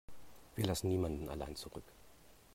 [0.55, 1.83] Wir lassen niemanden allein zurück.